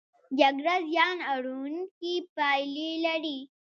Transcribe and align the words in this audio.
جګړه 0.39 0.75
زیان 0.91 1.17
اړوونکې 1.33 2.13
پایلې 2.35 2.91
لري. 3.05 3.39